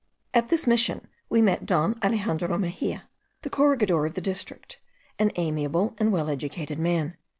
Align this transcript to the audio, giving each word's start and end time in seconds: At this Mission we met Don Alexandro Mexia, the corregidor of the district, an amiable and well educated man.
At 0.33 0.49
this 0.49 0.65
Mission 0.65 1.09
we 1.29 1.43
met 1.43 1.67
Don 1.67 1.95
Alexandro 2.01 2.57
Mexia, 2.57 3.03
the 3.43 3.51
corregidor 3.51 4.07
of 4.07 4.15
the 4.15 4.19
district, 4.19 4.79
an 5.19 5.31
amiable 5.35 5.93
and 5.99 6.11
well 6.11 6.27
educated 6.27 6.79
man. 6.79 7.17